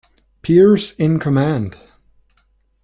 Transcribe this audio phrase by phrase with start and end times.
[0.41, 1.77] Pierce in command.